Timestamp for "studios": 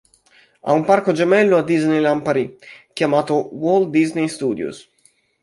4.29-4.89